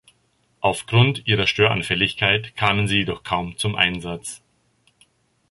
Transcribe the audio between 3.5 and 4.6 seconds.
zum Einsatz.